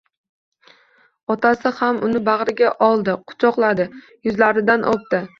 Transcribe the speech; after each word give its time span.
Otasi 1.33 1.71
ham 1.79 1.99
uni 2.07 2.21
bag'riga 2.29 2.71
oldi, 2.85 3.15
kuchoqladi, 3.33 3.85
yuzlaridan 4.29 4.87
o'pdi. 4.93 5.21